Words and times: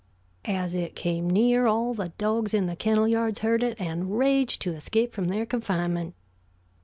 As 0.45 0.73
it 0.73 0.95
came 0.95 1.29
near, 1.29 1.67
all 1.67 1.93
the 1.93 2.09
dogs 2.17 2.55
in 2.55 2.65
the 2.65 2.75
kennel 2.75 3.07
yards 3.07 3.41
heard 3.41 3.61
it 3.61 3.79
and 3.79 4.17
raged 4.17 4.59
to 4.63 4.73
escape 4.73 5.13
from 5.13 5.25
their 5.25 5.45
confinement. 5.45 6.15